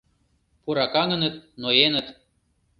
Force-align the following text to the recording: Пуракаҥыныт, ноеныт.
Пуракаҥыныт, 0.63 1.35
ноеныт. 1.61 2.07